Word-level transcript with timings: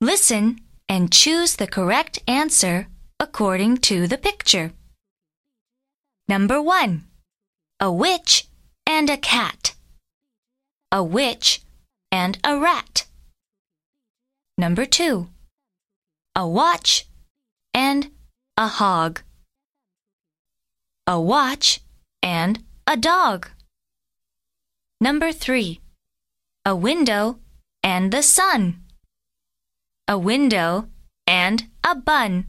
Listen 0.00 0.58
and 0.88 1.12
choose 1.12 1.56
the 1.56 1.68
correct 1.68 2.18
answer 2.26 2.88
according 3.20 3.76
to 3.76 4.08
the 4.08 4.18
picture. 4.18 4.72
Number 6.26 6.60
1. 6.60 7.04
A 7.78 7.92
witch 7.92 8.48
and 8.86 9.08
a 9.08 9.16
cat. 9.16 9.74
A 10.90 11.02
witch 11.02 11.62
and 12.10 12.38
a 12.42 12.58
rat. 12.58 13.06
Number 14.58 14.84
2. 14.84 15.28
A 16.34 16.48
watch 16.48 17.06
and 17.72 18.10
a 18.56 18.66
hog. 18.66 19.22
A 21.06 21.20
watch 21.20 21.80
and 22.20 22.64
a 22.86 22.96
dog. 22.96 23.48
Number 25.00 25.30
3. 25.30 25.80
A 26.66 26.74
window 26.74 27.38
and 27.82 28.10
the 28.10 28.22
sun. 28.22 28.83
A 30.06 30.18
window 30.18 30.88
and 31.26 31.64
a 31.82 31.94
bun. 31.94 32.44